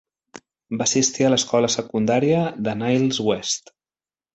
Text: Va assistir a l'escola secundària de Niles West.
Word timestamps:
Va 0.79 0.83
assistir 0.87 1.27
a 1.27 1.31
l'escola 1.35 1.71
secundària 1.75 2.43
de 2.69 2.77
Niles 2.85 3.25
West. 3.31 3.75